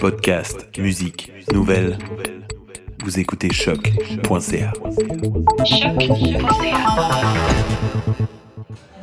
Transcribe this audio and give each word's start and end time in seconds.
Podcast, 0.00 0.76
musique, 0.76 1.32
nouvelles. 1.52 1.96
Vous 3.04 3.20
écoutez 3.20 3.52
choc.ca. 3.52 4.72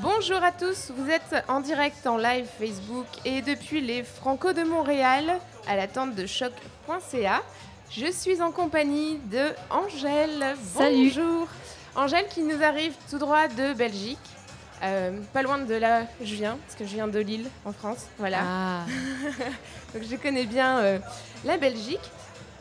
Bonjour 0.02 0.44
à 0.44 0.52
tous, 0.52 0.92
vous 0.98 1.10
êtes 1.10 1.46
en 1.48 1.62
direct 1.62 2.06
en 2.06 2.18
live 2.18 2.46
Facebook 2.60 3.06
et 3.24 3.42
depuis 3.42 3.79
les 3.79 4.04
Franco 4.04 4.52
de 4.52 4.64
Montréal 4.64 5.40
à 5.66 5.78
l'attente 5.78 6.14
de 6.14 6.26
choc.ca. 6.26 7.41
Je 7.89 8.12
suis 8.12 8.41
en 8.41 8.52
compagnie 8.52 9.20
de 9.32 9.54
Angèle. 9.70 10.57
Salut. 10.75 11.05
Bonjour. 11.05 11.48
Angèle 11.96 12.28
qui 12.28 12.41
nous 12.41 12.62
arrive 12.62 12.94
tout 13.10 13.18
droit 13.18 13.48
de 13.48 13.73
Belgique. 13.73 14.20
Euh, 14.84 15.11
pas 15.31 15.41
loin 15.43 15.59
de 15.59 15.73
là 15.75 16.02
où 16.21 16.25
je 16.25 16.36
viens, 16.36 16.57
parce 16.65 16.77
que 16.77 16.86
je 16.86 16.93
viens 16.93 17.07
de 17.07 17.20
Lille, 17.20 17.47
en 17.65 17.71
France. 17.71 18.07
Voilà. 18.20 18.39
Ah, 18.41 18.86
Donc 19.93 20.04
je 20.09 20.15
connais 20.18 20.45
bien 20.45 20.79
euh, 20.79 21.00
la 21.45 21.57
Belgique. 21.57 22.02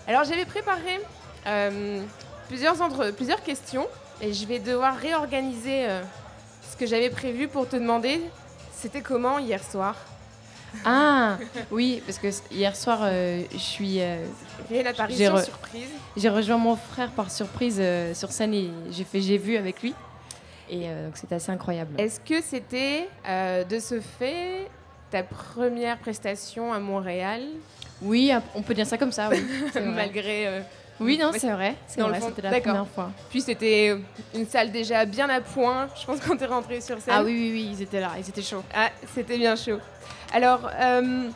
Alors 0.07 0.25
j'avais 0.25 0.45
préparé 0.45 1.01
euh, 1.47 2.01
plusieurs, 2.49 2.81
entre, 2.81 3.11
plusieurs 3.11 3.43
questions 3.43 3.87
et 4.21 4.33
je 4.33 4.47
vais 4.47 4.59
devoir 4.61 4.97
réorganiser 4.97 5.87
ce 6.71 6.77
que 6.77 6.87
j'avais 6.87 7.11
prévu 7.11 7.49
pour 7.49 7.69
te 7.69 7.75
demander. 7.77 8.21
C'était 8.73 9.01
comment 9.01 9.39
hier 9.39 9.63
soir? 9.63 9.97
Ah, 10.85 11.37
oui, 11.71 12.03
parce 12.07 12.19
que 12.19 12.29
hier 12.51 12.75
soir, 12.77 13.01
euh, 13.03 13.43
je 13.53 13.59
suis, 13.59 14.01
euh, 14.01 14.25
J'ai 14.71 14.83
re- 14.83 15.45
surprise. 15.45 15.89
j'ai 16.17 16.29
rejoint 16.31 16.57
mon 16.57 16.77
frère 16.77 17.11
par 17.11 17.31
surprise 17.31 17.77
euh, 17.79 18.15
sur 18.15 18.33
scène 18.33 18.55
et 18.55 18.71
j'ai 18.91 19.05
fait 19.05 19.21
j'ai 19.21 19.39
vu 19.39 19.57
avec 19.57 19.83
lui. 19.83 19.95
Et 20.73 20.89
euh, 20.89 21.07
donc 21.07 21.19
c'était 21.19 21.35
assez 21.35 21.53
incroyable. 21.53 22.01
Est-ce 22.01 22.19
que 22.19 22.41
c'était 22.41 23.07
euh, 23.29 23.63
de 23.63 23.79
ce 23.79 24.01
fait 24.01 24.71
ta 25.11 25.23
première 25.23 25.99
prestation 25.99 26.73
à 26.73 26.81
Montréal? 26.81 27.43
Oui, 28.01 28.33
on 28.55 28.63
peut 28.63 28.73
dire 28.73 28.87
ça 28.87 28.97
comme 28.97 29.13
ça, 29.13 29.29
oui. 29.29 29.45
c'est 29.73 29.83
malgré 29.83 30.47
euh, 30.47 30.61
Oui, 30.99 31.19
non, 31.19 31.31
c'est 31.37 31.51
vrai. 31.51 31.75
C'est 31.87 32.01
vrai, 32.01 32.21
c'était 32.23 32.41
la 32.41 32.59
première 32.59 32.89
fois. 32.89 33.11
Puis 33.29 33.43
c'était 33.43 33.99
une 34.35 34.47
salle 34.47 34.73
déjà 34.73 35.05
bien 35.05 35.29
à 35.29 35.43
point. 35.43 35.89
Je 36.01 36.07
pense 36.07 36.21
quand 36.21 36.39
t'es 36.39 36.47
rentré 36.47 36.81
sur 36.81 36.99
scène. 36.99 37.15
Ah 37.19 37.23
oui, 37.23 37.33
oui, 37.33 37.51
oui, 37.53 37.69
ils 37.75 37.83
étaient 37.83 38.01
là, 38.01 38.13
ils 38.19 38.27
étaient 38.27 38.41
chauds. 38.41 38.65
Ah, 38.75 38.89
c'était 39.15 39.37
bien 39.37 39.55
chaud. 39.57 39.79
Alors, 40.33 40.71
euh, 40.81 41.29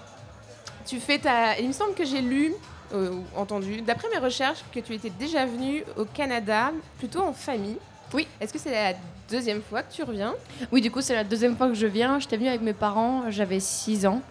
tu 0.87 0.99
fais 0.99 1.19
ta. 1.19 1.59
Il 1.59 1.69
me 1.69 1.73
semble 1.73 1.93
que 1.93 2.07
j'ai 2.07 2.23
lu, 2.23 2.55
euh, 2.95 3.11
ou 3.11 3.39
entendu, 3.39 3.83
d'après 3.83 4.09
mes 4.09 4.19
recherches, 4.19 4.65
que 4.73 4.81
tu 4.81 4.95
étais 4.95 5.11
déjà 5.11 5.45
venu 5.45 5.85
au 5.99 6.07
Canada, 6.07 6.73
plutôt 6.99 7.21
en 7.21 7.35
famille. 7.35 7.77
Oui. 8.13 8.27
Est-ce 8.41 8.53
que 8.53 8.59
c'est 8.59 8.71
la 8.73 8.95
deuxième 9.31 9.63
fois 9.63 9.83
que 9.83 9.93
tu 9.93 10.03
reviens? 10.03 10.35
Oui, 10.73 10.81
du 10.81 10.91
coup, 10.91 11.01
c'est 11.01 11.15
la 11.15 11.25
deuxième 11.25 11.57
fois 11.57 11.69
que 11.69 11.75
je 11.75 11.87
viens. 11.87 12.19
J'étais 12.19 12.37
venue 12.37 12.49
avec 12.49 12.63
mes 12.63 12.73
parents, 12.73 13.25
j'avais 13.31 13.61
6 13.61 14.07
ans, 14.07 14.23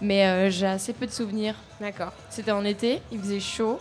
mais 0.00 0.26
euh, 0.26 0.50
j'ai 0.50 0.66
assez 0.66 0.92
peu 0.92 1.06
de 1.06 1.10
souvenirs. 1.12 1.54
D'accord. 1.80 2.12
C'était 2.30 2.52
en 2.52 2.64
été, 2.64 3.00
il 3.12 3.20
faisait 3.20 3.40
chaud. 3.40 3.78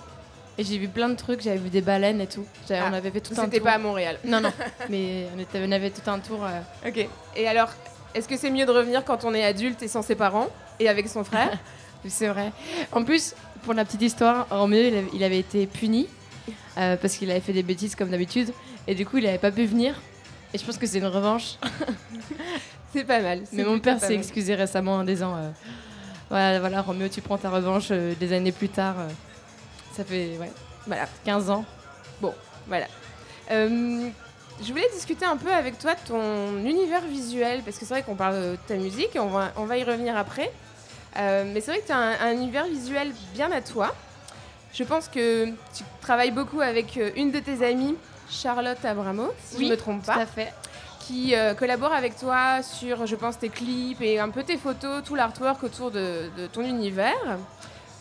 Et 0.57 0.63
j'ai 0.65 0.77
vu 0.77 0.89
plein 0.89 1.07
de 1.07 1.15
trucs, 1.15 1.39
j'avais 1.41 1.57
vu 1.57 1.69
des 1.69 1.79
baleines 1.79 2.19
et 2.19 2.27
tout. 2.27 2.43
Ah, 2.69 2.89
on 2.89 2.93
avait 2.93 3.11
fait 3.11 3.21
tout 3.21 3.31
un 3.37 3.45
C'était 3.45 3.57
tour. 3.59 3.67
pas 3.67 3.73
à 3.73 3.77
Montréal. 3.77 4.19
Non, 4.25 4.41
non, 4.41 4.51
mais 4.89 5.27
on, 5.35 5.39
était, 5.39 5.61
on 5.65 5.71
avait 5.71 5.89
tout 5.89 6.09
un 6.09 6.19
tour. 6.19 6.43
euh, 6.43 6.89
Ok. 6.89 7.07
Et 7.37 7.47
alors, 7.47 7.69
est-ce 8.13 8.27
que 8.27 8.35
c'est 8.35 8.49
mieux 8.49 8.65
de 8.65 8.71
revenir 8.71 9.05
quand 9.05 9.23
on 9.23 9.33
est 9.33 9.45
adulte 9.45 9.81
et 9.83 9.87
sans 9.87 10.01
ses 10.01 10.15
parents 10.15 10.47
et 10.79 10.89
avec 10.89 11.07
son 11.07 11.23
frère? 11.23 11.57
C'est 12.07 12.27
vrai. 12.29 12.51
En 12.93 13.03
plus, 13.03 13.35
pour 13.63 13.73
la 13.73 13.83
petite 13.85 14.01
histoire, 14.01 14.47
Roméo, 14.49 14.89
il 15.13 15.21
avait 15.23 15.39
été 15.39 15.65
puni 15.67 16.07
euh, 16.77 16.95
parce 16.95 17.15
qu'il 17.17 17.29
avait 17.29 17.41
fait 17.41 17.51
des 17.53 17.63
bêtises 17.63 17.93
comme 17.95 18.09
d'habitude. 18.09 18.51
Et 18.89 18.95
du 18.95 19.05
coup, 19.05 19.19
il 19.19 19.23
n'avait 19.25 19.37
pas 19.37 19.51
pu 19.51 19.65
venir. 19.65 19.93
Et 20.51 20.57
je 20.57 20.65
pense 20.65 20.79
que 20.79 20.87
c'est 20.87 20.97
une 20.97 21.05
revanche. 21.05 21.57
C'est 22.91 23.03
pas 23.03 23.19
mal. 23.19 23.43
Mais 23.53 23.63
mon 23.63 23.77
père 23.79 23.99
s'est 23.99 24.15
excusé 24.15 24.55
récemment 24.55 24.95
en 24.95 25.03
disant 25.03 25.35
euh, 25.37 25.51
voilà, 26.27 26.59
voilà, 26.59 26.81
Roméo, 26.81 27.07
tu 27.07 27.21
prends 27.21 27.37
ta 27.37 27.51
revanche 27.51 27.89
euh, 27.91 28.15
des 28.19 28.33
années 28.33 28.51
plus 28.51 28.69
tard. 28.69 28.95
euh. 28.97 29.09
ça 29.95 30.03
fait 30.03 30.37
ouais, 30.39 30.51
Voilà. 30.87 31.05
15 31.23 31.51
ans. 31.51 31.65
Voilà. 32.67 32.87
Euh, 33.51 34.09
je 34.59 34.71
voulais 34.71 34.89
discuter 34.95 35.23
un 35.23 35.37
peu 35.37 35.51
avec 35.53 35.77
toi 35.77 35.93
de 35.93 35.99
ton 36.07 36.57
univers 36.65 37.03
visuel, 37.03 37.61
parce 37.63 37.77
que 37.77 37.85
c'est 37.85 37.93
vrai 37.93 38.01
qu'on 38.01 38.15
parle 38.15 38.35
de 38.41 38.57
ta 38.67 38.75
musique, 38.75 39.15
et 39.15 39.19
on 39.19 39.29
va, 39.29 39.51
on 39.55 39.65
va 39.65 39.77
y 39.77 39.83
revenir 39.83 40.17
après. 40.17 40.51
Mais 41.15 41.61
c'est 41.61 41.71
vrai 41.71 41.79
que 41.81 41.85
tu 41.87 41.91
as 41.91 41.97
un, 41.97 42.19
un 42.21 42.31
univers 42.31 42.65
visuel 42.65 43.11
bien 43.35 43.51
à 43.51 43.61
toi. 43.61 43.95
Je 44.73 44.83
pense 44.83 45.07
que 45.07 45.45
tu 45.45 45.83
travailles 46.01 46.31
beaucoup 46.31 46.61
avec 46.61 46.99
une 47.15 47.31
de 47.31 47.39
tes 47.39 47.63
amies, 47.65 47.95
Charlotte 48.29 48.83
Abramo, 48.85 49.33
si 49.45 49.59
je 49.59 49.63
ne 49.65 49.69
me 49.71 49.77
trompe 49.77 50.01
Tout 50.01 50.07
pas, 50.11 50.17
à 50.21 50.25
fait. 50.25 50.53
qui 50.99 51.35
euh, 51.35 51.53
collabore 51.53 51.93
avec 51.93 52.17
toi 52.17 52.61
sur, 52.63 53.05
je 53.07 53.15
pense, 53.15 53.39
tes 53.39 53.49
clips 53.49 54.01
et 54.01 54.19
un 54.19 54.29
peu 54.29 54.43
tes 54.43 54.57
photos, 54.57 55.03
tout 55.03 55.15
l'artwork 55.15 55.63
autour 55.63 55.91
de, 55.91 56.29
de 56.37 56.47
ton 56.47 56.61
univers. 56.61 57.37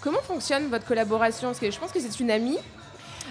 Comment 0.01 0.21
fonctionne 0.21 0.69
votre 0.69 0.85
collaboration? 0.87 1.49
Parce 1.49 1.59
que 1.59 1.71
je 1.71 1.79
pense 1.79 1.91
que 1.91 2.01
c'est 2.01 2.21
une 2.21 2.31
amie. 2.31 2.59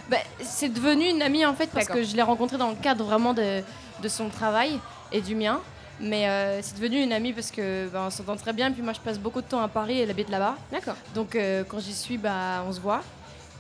Bah, 0.10 0.18
c'est 0.42 0.70
devenu 0.70 1.06
une 1.10 1.22
amie 1.22 1.46
en 1.46 1.54
fait 1.54 1.70
parce 1.72 1.88
que 1.88 2.04
je 2.04 2.16
l'ai 2.16 2.22
rencontrée 2.22 2.58
dans 2.58 2.70
le 2.70 2.76
cadre 2.76 3.04
vraiment 3.06 3.34
de, 3.34 3.62
de 4.02 4.08
son 4.08 4.30
travail 4.30 4.80
et 5.12 5.22
du 5.22 5.36
mien. 5.36 5.60
Mais 6.00 6.30
euh, 6.30 6.62
c'est 6.62 6.76
devenu 6.76 7.02
une 7.02 7.12
amie 7.14 7.34
parce 7.34 7.50
que 7.52 7.88
bah, 7.88 8.04
on 8.06 8.10
s'entend 8.10 8.36
très 8.36 8.54
bien. 8.54 8.72
Puis 8.72 8.82
moi, 8.84 8.94
je 8.94 9.00
passe 9.00 9.18
beaucoup 9.18 9.42
de 9.42 9.48
temps 9.48 9.62
à 9.62 9.68
Paris 9.68 10.00
et 10.00 10.04
elle 10.04 10.10
habite 10.12 10.30
là-bas. 10.30 10.56
D'accord. 10.72 10.96
Donc 11.16 11.36
euh, 11.36 11.64
quand 11.68 11.80
j'y 11.80 11.94
suis, 11.94 12.18
bah, 12.18 12.64
on 12.68 12.72
se 12.72 12.80
voit. 12.80 13.02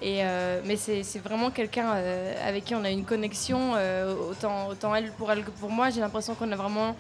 Et, 0.01 0.19
euh, 0.21 0.61
mais 0.65 0.75
c'est 0.75 1.19
vraiment 1.19 1.49
quelqu'un 1.49 1.93
euh, 1.95 2.47
avec 2.47 2.65
qui 2.65 2.75
on 2.75 2.83
a 2.83 2.89
une 2.89 3.03
connexion, 3.03 3.73
euh, 3.75 4.13
autant, 4.29 4.67
autant 4.67 4.93
elle 4.93 5.11
pour 5.11 5.31
elle 5.31 5.43
que 5.43 5.49
pour 5.49 5.71
moi. 5.71 5.89
J'ai 5.89 6.01
l'impression 6.01 6.35
qu'on 6.35 6.51
a 6.51 6.55
vraiment. 6.55 6.95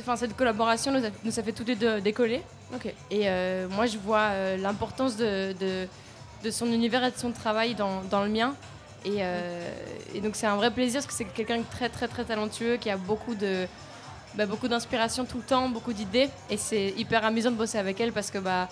Enfin, 0.00 0.16
cette 0.16 0.36
collaboration 0.36 0.92
nous 0.92 1.04
a, 1.04 1.08
nous 1.24 1.38
a 1.38 1.42
fait 1.42 1.52
toutes 1.52 1.68
les 1.68 1.76
deux 1.76 2.00
décoller. 2.00 2.42
Et 3.10 3.28
moi, 3.70 3.86
je 3.86 3.98
vois 3.98 4.56
l'importance 4.56 5.16
de, 5.16 5.54
de, 5.58 5.86
de 6.42 6.50
son 6.50 6.66
univers 6.66 7.04
et 7.04 7.10
de 7.10 7.16
son 7.16 7.30
travail 7.32 7.74
dans, 7.74 8.02
dans 8.02 8.22
le 8.22 8.28
mien. 8.30 8.54
Et, 9.04 9.20
et 10.14 10.20
donc, 10.20 10.34
c'est 10.34 10.46
un 10.46 10.56
vrai 10.56 10.72
plaisir 10.72 11.00
parce 11.00 11.06
que 11.06 11.12
c'est 11.12 11.24
quelqu'un 11.24 11.58
de 11.58 11.64
très, 11.70 11.88
très, 11.88 12.08
très 12.08 12.24
talentueux 12.24 12.76
qui 12.76 12.90
a 12.90 12.96
beaucoup 12.96 13.36
de. 13.36 13.66
bah, 14.34 14.46
beaucoup 14.46 14.66
d'inspiration 14.66 15.24
tout 15.24 15.38
le 15.38 15.44
temps, 15.44 15.68
beaucoup 15.68 15.92
d'idées. 15.92 16.28
Et 16.50 16.56
c'est 16.56 16.92
hyper 16.96 17.24
amusant 17.24 17.52
de 17.52 17.56
bosser 17.56 17.78
avec 17.78 18.00
elle 18.00 18.12
parce 18.12 18.32
que 18.32 18.38
bah, 18.38 18.68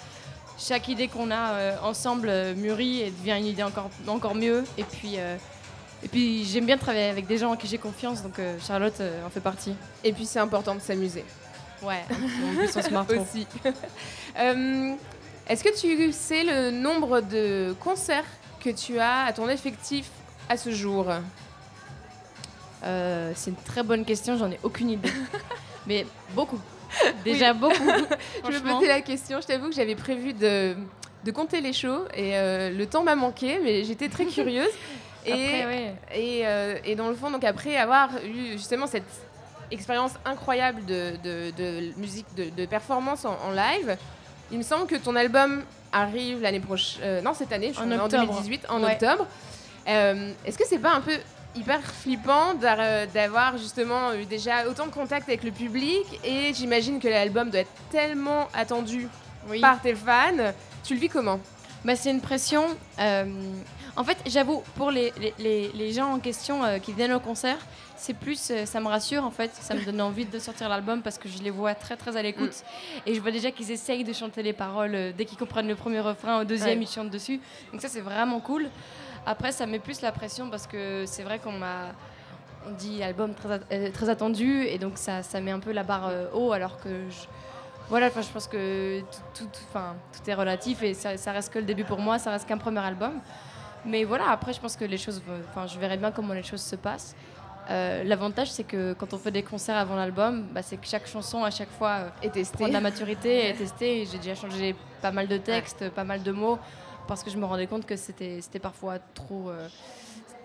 chaque 0.59 0.89
idée 0.89 1.09
qu'on 1.09 1.31
a 1.31 1.53
euh, 1.53 1.77
ensemble 1.83 2.29
euh, 2.29 2.55
mûrit 2.55 3.01
et 3.01 3.11
devient 3.11 3.37
une 3.39 3.47
idée 3.47 3.63
encore, 3.63 3.91
encore 4.07 4.35
mieux. 4.35 4.65
Et 4.79 4.85
puis, 4.85 5.15
euh, 5.19 5.37
et 6.03 6.09
puis 6.09 6.45
j'aime 6.45 6.67
bien 6.67 6.77
travailler 6.77 7.09
avec 7.09 7.27
des 7.27 7.39
gens 7.39 7.53
en 7.53 7.57
qui 7.57 7.67
j'ai 7.67 7.79
confiance, 7.79 8.23
donc 8.23 8.41
Charlotte 8.67 9.01
en 9.25 9.31
fait 9.31 9.41
partie. 9.41 9.75
Et 10.03 10.13
puis 10.13 10.27
c'est 10.27 10.39
important 10.39 10.75
de 10.75 10.81
s'amuser. 10.81 11.25
Ouais, 11.83 12.03
en 12.11 12.55
plus 12.57 12.77
on 12.77 12.83
se 12.83 12.91
marre 12.91 13.07
trop. 13.07 13.21
aussi. 13.21 13.47
Euh, 14.37 14.95
Est-ce 15.49 15.63
que 15.63 15.81
tu 15.81 16.13
sais 16.13 16.43
le 16.43 16.73
nombre 16.73 17.21
de 17.21 17.73
concerts 17.79 18.25
que 18.59 18.71
tu 18.71 18.99
as 18.99 19.27
à 19.27 19.33
ton 19.33 19.49
effectif 19.49 20.11
à 20.49 20.57
ce 20.57 20.73
jour? 20.73 21.07
Euh, 22.83 23.33
c'est 23.37 23.51
une 23.51 23.57
très 23.57 23.85
bonne 23.85 24.05
question, 24.05 24.37
j'en 24.37 24.51
ai 24.51 24.59
aucune 24.65 24.91
idée. 24.91 25.13
Mais 25.87 26.05
beaucoup. 26.35 26.59
Déjà 27.25 27.53
beaucoup. 27.53 27.75
Je 28.51 28.59
me 28.59 28.71
posais 28.73 28.89
la 28.89 29.01
question, 29.01 29.41
je 29.41 29.47
t'avoue 29.47 29.69
que 29.69 29.75
j'avais 29.75 29.95
prévu 29.95 30.33
de, 30.33 30.75
de 31.25 31.31
compter 31.31 31.61
les 31.61 31.73
shows 31.73 32.05
et 32.15 32.37
euh, 32.37 32.71
le 32.71 32.87
temps 32.87 33.03
m'a 33.03 33.15
manqué, 33.15 33.59
mais 33.63 33.85
j'étais 33.85 34.09
très 34.09 34.25
curieuse. 34.37 34.69
et, 35.27 35.33
Après, 35.33 35.67
ouais. 35.67 35.95
et, 36.15 36.43
euh, 36.47 36.77
et 36.85 36.95
dans 36.95 37.09
le 37.09 37.15
fond, 37.15 37.31
donc 37.31 37.45
après 37.45 37.77
avoir 37.77 38.11
eu 38.25 38.53
justement 38.53 38.87
cette 38.87 39.05
expérience 39.71 40.13
incroyable 40.25 40.85
de, 40.85 41.13
de- 41.25 41.51
de 41.57 41.99
musique, 41.99 42.27
de, 42.37 42.67
performance 42.67 43.25
en, 43.25 43.37
en 43.47 43.51
live, 43.51 43.97
il 44.53 44.59
me 44.59 44.63
semble 44.63 44.87
que 44.87 44.97
ton 44.97 45.17
album 45.17 45.63
arrive 45.93 46.43
l'année 46.43 46.61
prochaine, 46.61 47.23
non 47.25 47.33
cette 47.35 47.53
année, 47.53 47.73
je 47.75 47.81
En 47.81 47.91
en 47.91 48.05
octobre. 48.05 48.27
2018, 48.27 48.67
en 48.69 48.83
Ouais. 48.83 48.93
octobre. 48.93 49.27
Euh, 49.89 50.33
Est-ce 50.45 50.59
que 50.59 50.65
c'est 50.67 50.79
pas 50.79 50.93
un 50.95 51.01
peu 51.01 51.13
hyper 51.55 51.81
flippant 51.83 52.55
d'a- 52.55 53.07
d'avoir 53.07 53.57
justement 53.59 54.13
eu 54.15 54.25
déjà 54.25 54.69
autant 54.69 54.87
de 54.87 54.91
contact 54.93 55.29
avec 55.29 55.43
le 55.45 55.51
public 55.51 56.05
et 56.25 56.53
j'imagine 56.55 56.99
que 57.01 57.09
l'album 57.09 57.51
doit 57.51 57.61
être 57.61 57.73
tellement 57.91 58.49
attendu 58.55 59.09
Oui. 59.49 59.61
par 59.61 59.81
tes 59.81 59.95
fans. 59.95 60.53
Tu 60.83 60.95
le 60.95 61.01
vis 61.01 61.09
comment? 61.09 61.39
Bah, 61.85 61.97
c'est 61.97 62.11
une 62.11 62.21
pression. 62.23 62.65
euh, 62.99 63.25
en 63.97 64.03
fait, 64.05 64.17
j'avoue, 64.27 64.63
pour 64.75 64.91
les, 64.91 65.13
les, 65.39 65.71
les- 65.75 65.93
gens 65.93 66.13
en 66.15 66.19
question 66.19 66.65
euh, 66.65 66.79
qui 66.79 66.93
viennent 66.93 67.13
au 67.13 67.21
concert, 67.21 67.59
c'est 67.97 68.15
plus, 68.15 68.51
euh, 68.51 68.67
ça 68.67 68.81
me 68.81 68.89
rassure 68.89 69.23
en 69.25 69.31
fait, 69.31 69.51
ça 69.55 69.75
me 69.75 69.85
donne 69.85 70.01
envie 70.01 70.25
de 70.25 70.39
sortir 70.41 70.69
l'album 70.69 71.01
parce 71.03 71.17
que 71.19 71.29
je 71.29 71.39
les 71.43 71.51
vois 71.51 71.75
très 71.77 71.97
très 71.97 72.17
à 72.17 72.23
l'écoute 72.23 72.65
et 73.07 73.15
je 73.15 73.21
vois 73.21 73.31
déjà 73.31 73.51
qu'ils 73.53 73.71
essayent 73.71 74.03
de 74.03 74.13
chanter 74.13 74.43
les 74.43 74.53
paroles 74.53 74.95
euh, 74.95 75.13
dès 75.17 75.25
qu'ils 75.27 75.39
comprennent 75.39 75.69
le 75.69 75.77
premier 75.77 76.01
refrain, 76.01 76.41
au 76.41 76.45
deuxième 76.45 76.79
Ouais. 76.81 76.85
ils 76.85 76.93
chantent 76.93 77.11
dessus. 77.11 77.39
Donc 77.71 77.81
ça 77.83 77.89
c'est 77.89 78.01
vraiment 78.01 78.41
cool. 78.41 78.69
Après 79.27 79.53
ça 79.53 79.67
met 79.67 79.79
plus 79.79 80.01
la 80.03 80.13
pression 80.13 80.51
parce 80.51 80.67
que 80.67 81.05
c'est 81.07 81.23
vrai 81.23 81.39
qu'on 81.39 81.53
m'a 81.53 81.93
on 82.67 82.73
dit 82.73 83.03
album 83.03 83.35
très, 83.35 83.53
at- 83.55 83.61
euh, 83.73 83.91
très 83.91 84.09
attendu 84.09 84.63
et 84.65 84.79
donc 84.79 84.93
ça, 84.97 85.23
ça 85.23 85.41
met 85.41 85.51
un 85.51 85.59
peu 85.61 85.73
la 85.73 85.83
barre 85.83 86.09
euh, 86.09 86.27
haut 86.33 86.53
alors 86.53 86.79
que 86.81 86.89
je, 87.11 87.27
voilà, 87.91 88.09
je 88.09 88.29
pense 88.33 88.47
que 88.47 89.01
tout, 89.35 89.45
tout, 89.45 89.49
tout 89.75 90.31
est 90.31 90.35
relatif 90.35 90.83
et 90.83 90.95
ça, 90.95 91.17
ça 91.19 91.33
reste 91.33 91.53
que 91.53 91.59
le 91.59 91.67
début 91.67 91.85
pour 91.85 91.99
moi, 91.99 92.19
ça 92.19 92.31
reste 92.31 92.49
qu'un 92.49 92.57
premier 92.57 92.81
album. 92.81 93.13
Mais 93.85 94.05
voilà, 94.05 94.31
après, 94.31 94.55
je 94.55 94.61
pense 94.61 94.77
que 94.77 94.87
les 94.87 94.97
choses, 94.97 95.21
enfin, 95.51 95.67
je 95.67 95.79
verrai 95.79 95.99
bien 95.99 96.11
comment 96.11 96.33
les 96.33 96.43
choses 96.43 96.63
se 96.63 96.77
passent. 96.77 97.15
Euh, 97.71 98.03
L'avantage, 98.05 98.51
c'est 98.51 98.65
que 98.65 98.95
quand 98.95 99.13
on 99.13 99.19
fait 99.19 99.31
des 99.31 99.43
concerts 99.43 99.77
avant 99.77 99.97
l'album, 99.97 100.47
bah, 100.53 100.63
c'est 100.63 100.79
que 100.79 100.87
chaque 100.87 101.07
chanson, 101.07 101.45
à 101.45 101.51
chaque 101.51 101.71
fois, 101.71 101.91
euh, 101.91 102.09
Et 102.23 102.31
testé. 102.31 102.57
prend 102.57 102.69
de 102.69 102.73
la 102.73 102.81
maturité 102.81 103.29
et 103.29 103.49
est 103.51 103.53
testée. 103.59 104.07
J'ai 104.11 104.17
déjà 104.17 104.35
changé 104.35 104.75
pas 105.03 105.11
mal 105.11 105.29
de 105.29 105.37
textes, 105.37 105.91
pas 105.91 106.05
mal 106.05 106.23
de 106.23 106.33
mots, 106.33 106.59
parce 107.07 107.23
que 107.23 107.31
je 107.31 107.37
me 107.37 107.45
rendais 107.45 107.67
compte 107.67 107.87
que 107.87 107.97
c'était 107.97 108.41
parfois 108.63 108.95
trop. 109.15 109.51
euh, 109.51 109.69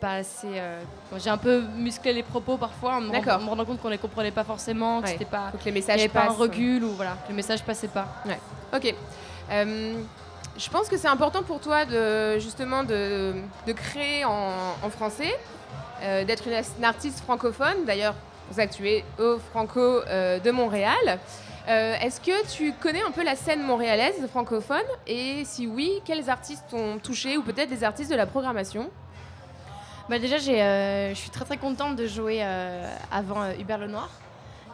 pas 0.01 0.13
assez. 0.13 0.47
euh, 0.47 0.79
J'ai 1.17 1.29
un 1.29 1.37
peu 1.37 1.59
musclé 1.75 2.13
les 2.13 2.23
propos 2.23 2.55
parfois 2.55 2.95
en 2.95 3.01
me, 3.01 3.09
rend- 3.17 3.45
rendant 3.49 3.65
compte 3.65 3.81
qu'on 3.81 3.89
les 3.89 3.97
comprenait 3.97 4.31
pas 4.31 4.45
forcément, 4.45 5.01
que 5.01 5.07
Ouais. 5.07 5.11
c'était 5.11 5.25
pas. 5.25 5.49
Faut 5.51 5.57
que 5.57 5.65
les 5.65 5.73
messages 5.73 5.99
avait 5.99 6.07
pas 6.07 6.23
un 6.23 6.29
recul 6.29 6.85
ou 6.85 6.91
voilà, 6.91 7.17
que 7.25 7.29
le 7.29 7.35
message 7.35 7.63
passait 7.63 7.89
pas. 7.89 8.07
Ok. 8.73 8.95
Euh, 9.51 10.01
je 10.57 10.69
pense 10.69 10.87
que 10.87 10.95
c'est 10.97 11.09
important 11.09 11.43
pour 11.43 11.59
toi 11.59 11.83
de 11.83 12.39
justement 12.39 12.83
de, 12.83 13.33
de 13.67 13.73
créer 13.73 14.23
en, 14.23 14.53
en 14.81 14.89
français, 14.89 15.37
euh, 16.01 16.23
d'être 16.23 16.47
une, 16.47 16.53
une 16.77 16.85
artiste 16.85 17.19
francophone. 17.19 17.83
D'ailleurs, 17.85 18.13
pour 18.47 18.55
ça 18.55 18.67
que 18.67 18.73
tu 18.73 18.87
es 18.87 19.03
au 19.19 19.37
Franco 19.51 19.99
de 20.05 20.51
Montréal. 20.51 21.19
Euh, 21.67 21.95
Est-ce 22.01 22.19
que 22.21 22.47
tu 22.51 22.73
connais 22.73 23.01
un 23.01 23.11
peu 23.11 23.23
la 23.23 23.35
scène 23.35 23.61
montréalaise 23.61 24.25
francophone 24.29 24.81
Et 25.05 25.43
si 25.45 25.67
oui, 25.67 25.91
quels 26.05 26.29
artistes 26.29 26.63
t'ont 26.69 26.97
touché 26.99 27.37
ou 27.37 27.43
peut-être 27.43 27.69
des 27.69 27.83
artistes 27.83 28.09
de 28.09 28.15
la 28.15 28.25
programmation 28.25 28.89
Bah 30.09 30.17
déjà, 30.19 30.37
euh, 30.37 31.09
je 31.09 31.15
suis 31.15 31.29
très 31.29 31.45
très 31.45 31.57
contente 31.57 31.95
de 31.95 32.07
jouer 32.07 32.39
euh, 32.41 32.89
avant 33.11 33.51
Hubert 33.59 33.77
Lenoir, 33.77 34.09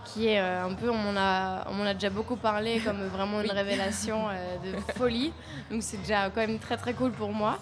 qui 0.05 0.27
est 0.27 0.37
un 0.39 0.73
peu, 0.73 0.89
on 0.89 0.97
m'en 0.97 1.19
a, 1.19 1.65
on 1.69 1.85
a 1.85 1.93
déjà 1.93 2.09
beaucoup 2.09 2.37
parlé 2.37 2.79
comme 2.85 3.05
vraiment 3.07 3.41
une 3.41 3.51
révélation 3.51 4.27
de 4.63 4.93
folie. 4.97 5.33
Donc 5.71 5.83
c'est 5.83 5.97
déjà 5.97 6.29
quand 6.29 6.41
même 6.41 6.59
très 6.59 6.77
très 6.77 6.93
cool 6.93 7.11
pour 7.11 7.33
moi. 7.33 7.57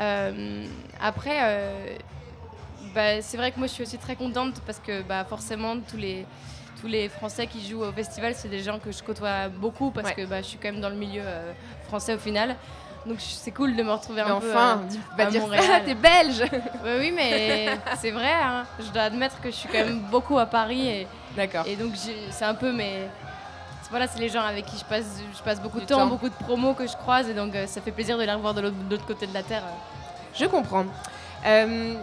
Euh, 0.00 0.66
après, 1.00 1.38
euh, 1.42 1.96
bah, 2.94 3.20
c'est 3.20 3.36
vrai 3.36 3.52
que 3.52 3.58
moi 3.58 3.66
je 3.66 3.72
suis 3.72 3.82
aussi 3.82 3.98
très 3.98 4.16
contente 4.16 4.60
parce 4.64 4.78
que 4.78 5.02
bah, 5.02 5.24
forcément 5.24 5.76
tous 5.80 5.98
les 5.98 6.24
tous 6.80 6.86
les 6.86 7.08
Français 7.08 7.46
qui 7.46 7.66
jouent 7.68 7.82
au 7.84 7.92
festival, 7.92 8.34
c'est 8.34 8.48
des 8.48 8.62
gens 8.62 8.78
que 8.78 8.90
je 8.92 9.02
côtoie 9.02 9.48
beaucoup 9.48 9.90
parce 9.90 10.08
Ouais. 10.08 10.14
que 10.14 10.26
bah, 10.26 10.40
je 10.42 10.46
suis 10.46 10.58
quand 10.58 10.70
même 10.72 10.80
dans 10.80 10.88
le 10.88 10.96
milieu 10.96 11.22
euh, 11.24 11.52
français 11.88 12.14
au 12.14 12.18
final. 12.18 12.56
Donc 13.06 13.16
c'est 13.20 13.50
cool 13.50 13.74
de 13.76 13.82
me 13.82 13.90
retrouver 13.92 14.22
Mais 14.24 14.30
un 14.30 14.40
peu. 14.40 14.50
enfin, 14.50 14.82
euh, 14.82 15.16
va 15.16 15.26
à 15.26 15.30
dire 15.30 15.40
ça, 15.40 15.46
Montréal. 15.46 15.82
t'es 15.86 15.94
belge 15.94 16.42
oui, 16.84 17.12
mais 17.14 17.78
c'est 17.98 18.10
vrai. 18.10 18.32
hein. 18.32 18.64
Je 18.78 18.90
dois 18.90 19.02
admettre 19.02 19.40
que 19.40 19.50
je 19.50 19.56
suis 19.56 19.68
quand 19.68 19.78
même 19.78 20.00
beaucoup 20.10 20.38
à 20.38 20.46
Paris 20.46 20.86
et, 20.88 21.06
D'accord. 21.36 21.64
et 21.66 21.76
donc 21.76 21.92
c'est 22.30 22.44
un 22.44 22.54
peu 22.54 22.72
mes. 22.72 23.06
Voilà, 23.90 24.06
c'est 24.06 24.20
les 24.20 24.28
gens 24.28 24.42
avec 24.42 24.66
qui 24.66 24.78
je 24.78 24.84
passe, 24.84 25.20
je 25.36 25.42
passe 25.42 25.60
beaucoup 25.60 25.80
de 25.80 25.84
temps, 25.86 25.96
temps. 25.98 26.06
beaucoup 26.06 26.28
de 26.28 26.34
promos 26.34 26.74
que 26.74 26.86
je 26.86 26.92
croise 26.96 27.28
et 27.28 27.34
donc 27.34 27.54
euh, 27.56 27.66
ça 27.66 27.80
fait 27.80 27.90
plaisir 27.90 28.16
de 28.18 28.22
les 28.22 28.32
revoir 28.32 28.54
de 28.54 28.60
l'autre 28.60 28.76
de 28.76 28.90
l'autre 28.90 29.06
côté 29.06 29.26
de 29.26 29.34
la 29.34 29.42
terre. 29.42 29.64
Je 30.34 30.44
comprends. 30.44 30.84
Euh, 31.46 31.94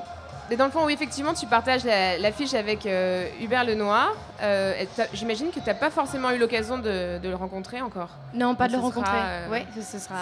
mais 0.49 0.55
dans 0.55 0.65
le 0.65 0.71
fond, 0.71 0.85
oui, 0.85 0.93
effectivement, 0.93 1.33
tu 1.33 1.45
partages 1.45 1.83
la- 1.83 2.17
l'affiche 2.17 2.53
avec 2.53 2.85
euh, 2.85 3.27
Hubert 3.41 3.63
Lenoir. 3.65 4.13
Euh, 4.41 4.73
et 4.79 4.87
J'imagine 5.13 5.49
que 5.49 5.59
tu 5.59 5.65
n'as 5.67 5.73
pas 5.73 5.89
forcément 5.89 6.31
eu 6.31 6.37
l'occasion 6.37 6.77
de, 6.77 7.17
de 7.17 7.29
le 7.29 7.35
rencontrer 7.35 7.81
encore. 7.81 8.09
Non, 8.33 8.55
pas 8.55 8.67
de 8.67 8.73
le 8.73 8.79
rencontrer. 8.79 9.11
euh, 9.17 9.49
ouais, 9.49 9.65
ce, 9.75 9.99
sera 9.99 10.15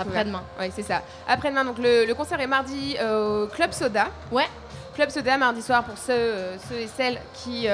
après-demain. 0.00 0.42
Oui, 0.60 0.70
c'est 0.74 0.82
ça. 0.82 1.02
Après-demain, 1.28 1.64
donc 1.64 1.78
le, 1.78 2.06
le 2.06 2.14
concert 2.14 2.40
est 2.40 2.46
mardi 2.46 2.96
au 3.04 3.46
Club 3.48 3.72
Soda. 3.72 4.06
Ouais. 4.30 4.48
Club 4.94 5.10
Soda, 5.10 5.36
mardi 5.38 5.60
soir, 5.62 5.84
pour 5.84 5.96
ceux, 5.98 6.32
ceux 6.68 6.76
et 6.76 6.86
celles 6.86 7.18
qui 7.34 7.66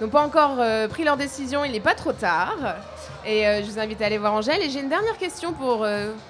n'ont 0.00 0.08
pas 0.08 0.22
encore 0.22 0.56
pris 0.90 1.04
leur 1.04 1.16
décision, 1.16 1.64
il 1.64 1.72
n'est 1.72 1.80
pas 1.80 1.94
trop 1.94 2.12
tard. 2.12 2.56
Et 3.26 3.42
je 3.62 3.70
vous 3.70 3.78
invite 3.78 4.00
à 4.02 4.06
aller 4.06 4.18
voir 4.18 4.32
Angèle. 4.34 4.62
Et 4.62 4.70
j'ai 4.70 4.80
une 4.80 4.88
dernière 4.88 5.18
question 5.18 5.52
pour 5.52 5.86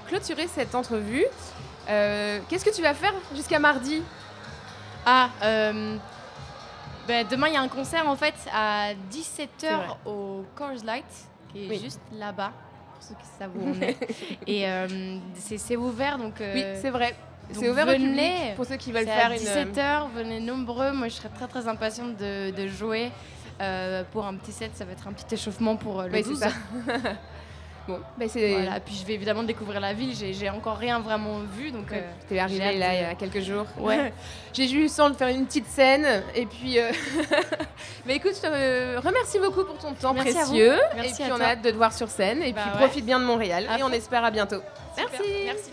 clôturer 0.08 0.48
cette 0.52 0.74
entrevue. 0.74 1.24
Qu'est-ce 1.86 2.64
que 2.64 2.74
tu 2.74 2.82
vas 2.82 2.94
faire 2.94 3.12
jusqu'à 3.34 3.58
mardi? 3.60 4.02
Ah, 5.06 5.30
euh, 5.42 5.96
ben, 7.06 7.26
demain 7.30 7.46
il 7.48 7.54
y 7.54 7.56
a 7.56 7.60
un 7.62 7.68
concert 7.68 8.06
en 8.08 8.16
fait 8.16 8.34
à 8.52 8.92
17h 9.10 9.46
C'est 9.58 9.70
vrai. 9.72 9.86
au 10.04 10.44
Coors 10.56 10.84
Light, 10.84 11.04
qui 11.52 11.64
est 11.64 11.68
Oui. 11.70 11.80
juste 11.82 12.00
là-bas, 12.12 12.50
pour 12.94 13.02
ceux 13.02 13.14
qui 13.14 13.26
savent 13.38 13.52
où 13.56 13.68
on 13.68 13.80
est. 13.82 13.96
et 14.48 14.68
euh, 14.68 15.18
c'est 15.34 15.76
ouvert 15.76 16.18
donc. 16.18 16.40
euh, 16.40 16.52
Oui, 16.54 16.64
c'est 16.82 16.90
vrai. 16.90 17.14
C'est 17.52 17.70
ouvert 17.70 17.86
au 17.86 17.92
public 17.92 18.08
venez. 18.10 18.52
pour 18.56 18.66
ceux 18.66 18.74
qui 18.76 18.90
veulent 18.90 19.04
faire 19.06 19.30
à 19.30 19.36
une. 19.36 19.40
17h, 19.40 20.10
venez 20.16 20.40
nombreux. 20.40 20.90
Moi, 20.90 21.06
je 21.06 21.14
serais 21.14 21.28
très 21.28 21.46
très 21.46 21.68
impatiente 21.68 22.16
de, 22.16 22.50
de 22.50 22.66
jouer. 22.66 23.12
Euh, 23.60 24.02
pour 24.12 24.26
un 24.26 24.34
petit 24.34 24.50
set, 24.52 24.72
ça 24.74 24.84
va 24.84 24.92
être 24.92 25.06
un 25.06 25.12
petit 25.12 25.32
échauffement 25.34 25.76
pour 25.76 26.00
euh, 26.00 26.08
le 26.08 26.12
Oui, 26.14 26.22
c'est 26.24 26.30
12. 26.30 26.40
bon, 27.86 28.00
bah 28.18 28.26
c'est. 28.28 28.52
Voilà. 28.52 28.80
Puis 28.80 28.94
je 29.00 29.06
vais 29.06 29.14
évidemment 29.14 29.42
découvrir 29.42 29.80
la 29.80 29.92
ville. 29.92 30.14
J'ai 30.14 30.32
j'ai 30.32 30.50
encore 30.50 30.76
rien 30.76 31.00
vraiment 31.00 31.38
vu, 31.56 31.70
donc 31.70 31.90
Ouais, 31.90 31.98
euh, 31.98 32.12
T'es 32.28 32.38
arrivé 32.38 32.76
là 32.78 32.90
de- 32.90 32.94
il 32.94 33.00
y 33.00 33.04
a 33.04 33.14
quelques 33.14 33.40
jours. 33.40 33.66
Ouais. 33.78 34.12
J'ai 34.52 34.68
juste 34.68 34.98
eu 34.98 35.08
le 35.08 35.14
faire 35.14 35.28
une 35.28 35.44
petite 35.46 35.66
scène. 35.68 36.22
Et 36.34 36.46
puis. 36.46 36.78
euh, 36.78 36.90
Mais 38.06 38.16
écoute, 38.16 38.32
je 38.36 38.40
te 38.42 38.46
euh, 38.50 39.00
remercie 39.04 39.38
beaucoup 39.38 39.64
pour 39.64 39.76
ton 39.78 39.92
temps 39.92 40.14
Merci 40.14 40.30
à 40.38 40.44
vous. 40.44 40.50
précieux. 40.50 40.78
Merci 40.94 41.22
et 41.22 41.24
puis 41.24 41.32
on 41.32 41.36
toi. 41.36 41.46
a 41.46 41.48
hâte 41.50 41.62
de 41.62 41.70
te 41.70 41.76
voir 41.76 41.92
sur 41.92 42.08
scène. 42.08 42.42
Et 42.42 42.52
Bah 42.52 42.62
puis 42.62 42.70
ouais. 42.72 42.86
profite 42.86 43.04
bien 43.04 43.20
de 43.20 43.24
Montréal. 43.24 43.66
À 43.68 43.78
et 43.78 43.82
on 43.82 43.90
espère 43.92 44.24
à 44.24 44.30
bientôt. 44.30 44.60
super. 44.96 45.10
Merci. 45.12 45.30
Merci. 45.44 45.70